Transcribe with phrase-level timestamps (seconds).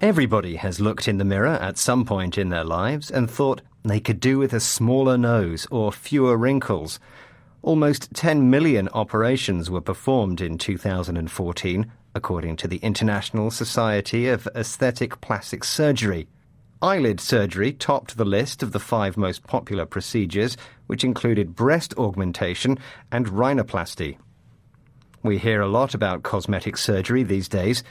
[0.00, 4.00] Everybody has looked in the mirror at some point in their lives and thought they
[4.00, 6.98] could do with a smaller nose or fewer wrinkles.
[7.60, 15.20] Almost 10 million operations were performed in 2014, according to the International Society of Aesthetic
[15.20, 16.28] Plastic Surgery.
[16.80, 20.56] Eyelid surgery topped the list of the five most popular procedures,
[20.86, 22.78] which included breast augmentation
[23.12, 24.16] and rhinoplasty.
[25.22, 27.84] We hear a lot about cosmetic surgery these days,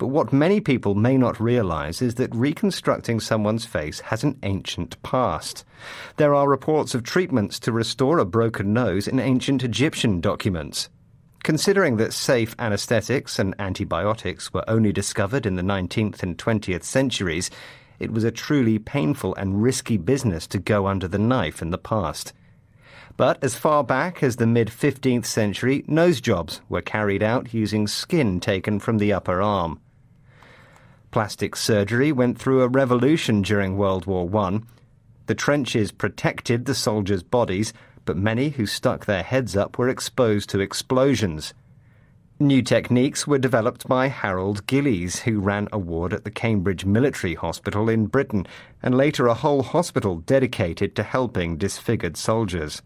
[0.00, 5.00] but what many people may not realize is that reconstructing someone's face has an ancient
[5.02, 5.62] past.
[6.16, 10.88] There are reports of treatments to restore a broken nose in ancient Egyptian documents.
[11.42, 17.50] Considering that safe anesthetics and antibiotics were only discovered in the 19th and 20th centuries,
[17.98, 21.76] it was a truly painful and risky business to go under the knife in the
[21.76, 22.32] past.
[23.18, 27.86] But as far back as the mid 15th century, nose jobs were carried out using
[27.86, 29.78] skin taken from the upper arm.
[31.10, 34.60] Plastic surgery went through a revolution during World War I.
[35.26, 37.72] The trenches protected the soldiers' bodies,
[38.04, 41.52] but many who stuck their heads up were exposed to explosions.
[42.38, 47.34] New techniques were developed by Harold Gillies, who ran a ward at the Cambridge Military
[47.34, 48.46] Hospital in Britain,
[48.80, 52.82] and later a whole hospital dedicated to helping disfigured soldiers.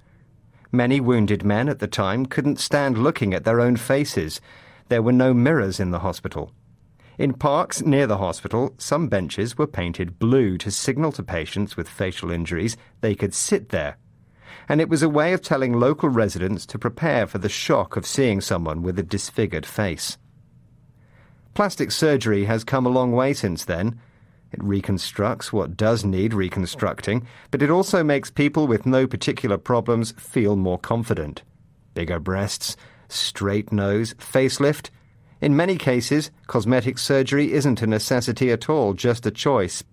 [0.73, 4.41] Many wounded men at the time couldn't stand looking at their own faces.
[4.89, 6.53] There were no mirrors in the hospital.
[7.17, 11.89] In parks near the hospital, some benches were painted blue to signal to patients with
[11.89, 13.99] facial injuries they could sit there.
[14.69, 18.07] And it was a way of telling local residents to prepare for the shock of
[18.07, 20.19] seeing someone with a disfigured face.
[21.55, 24.01] Plastic surgery has come a long way since then.
[24.51, 30.13] It reconstructs what does need reconstructing, but it also makes people with no particular problems
[30.13, 31.43] feel more confident.
[31.95, 32.77] Bigger breasts,
[33.09, 34.91] straight nose, facelift,
[35.45, 39.85] in many cases, cosmetic surgery isn't a necessity at all, just a choice.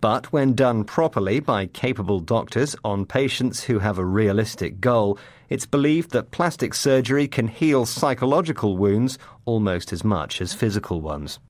[0.00, 5.18] But when done properly by capable doctors on patients who have a realistic goal,
[5.50, 11.38] it's believed that plastic surgery can heal psychological wounds almost as much as physical ones.